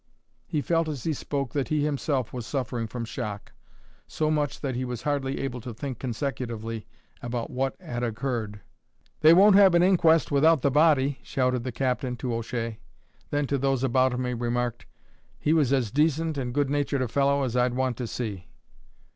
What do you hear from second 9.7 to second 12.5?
an inquest without the body," shouted the captain to